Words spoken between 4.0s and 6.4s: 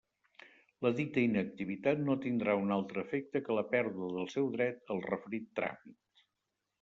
del seu dret al referit tràmit.